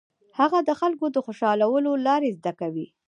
هغه 0.39 0.59
د 0.67 0.69
خلکو 0.79 1.05
د 1.11 1.17
خوشالولو 1.25 1.91
لارې 2.07 2.29
زده 2.37 2.51
کوي. 2.59 2.87